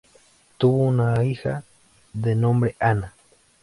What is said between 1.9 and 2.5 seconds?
de